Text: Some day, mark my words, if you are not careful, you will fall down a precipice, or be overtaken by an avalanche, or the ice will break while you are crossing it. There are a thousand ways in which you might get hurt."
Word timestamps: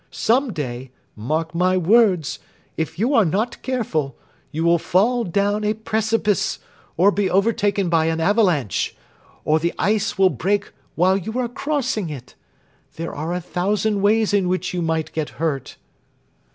Some 0.09 0.51
day, 0.51 0.89
mark 1.15 1.53
my 1.53 1.77
words, 1.77 2.39
if 2.75 2.97
you 2.97 3.13
are 3.13 3.23
not 3.23 3.61
careful, 3.61 4.17
you 4.51 4.63
will 4.63 4.79
fall 4.79 5.23
down 5.23 5.63
a 5.63 5.75
precipice, 5.75 6.57
or 6.97 7.11
be 7.11 7.29
overtaken 7.29 7.87
by 7.87 8.05
an 8.05 8.19
avalanche, 8.19 8.95
or 9.45 9.59
the 9.59 9.75
ice 9.77 10.17
will 10.17 10.31
break 10.31 10.71
while 10.95 11.17
you 11.17 11.37
are 11.37 11.47
crossing 11.47 12.09
it. 12.09 12.33
There 12.95 13.13
are 13.13 13.31
a 13.31 13.39
thousand 13.41 14.01
ways 14.01 14.33
in 14.33 14.47
which 14.47 14.73
you 14.73 14.81
might 14.81 15.11
get 15.11 15.29
hurt." 15.37 15.77